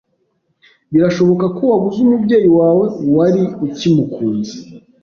Birashoboka 0.91 1.45
ko 1.55 1.61
wabuze 1.71 1.97
umubyeyi 2.05 2.49
wawe 2.59 2.85
wari 3.17 3.41
ukimukunze 3.65 4.55